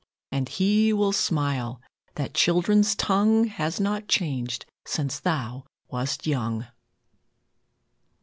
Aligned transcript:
And 0.31 0.49
He 0.49 0.91
will 0.91 1.11
smile, 1.11 1.79
that 2.15 2.33
children's 2.33 2.95
tongue 2.95 3.43
Has 3.45 3.79
not 3.79 4.07
changed 4.07 4.65
since 4.83 5.19
Thou 5.19 5.63
wast 5.91 6.25
young! 6.25 6.65